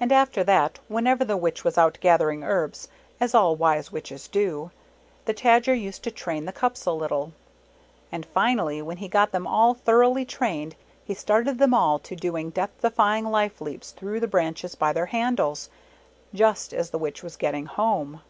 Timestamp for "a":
6.84-6.90